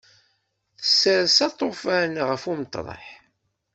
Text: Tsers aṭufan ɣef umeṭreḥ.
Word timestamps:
Tsers 0.83 1.37
aṭufan 1.47 2.13
ɣef 2.27 2.43
umeṭreḥ. 2.51 3.05